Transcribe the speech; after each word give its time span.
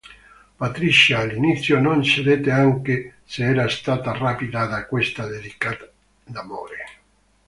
Patricia 0.57 1.19
all'inizio 1.19 1.79
non 1.79 2.01
cedette 2.01 2.49
anche 2.49 3.17
se 3.23 3.43
era 3.43 3.69
stata 3.69 4.13
"rapita" 4.17 4.65
da 4.65 4.87
questa 4.87 5.27
dedica 5.27 5.77
d'amore. 6.23 6.85